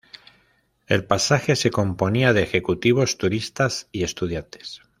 El 0.87 1.05
pasaje 1.05 1.55
se 1.55 1.69
componía 1.69 2.33
de 2.33 2.41
ejecutivos, 2.41 3.19
turistas, 3.19 3.87
y 3.91 4.01
estudiantes. 4.03 4.81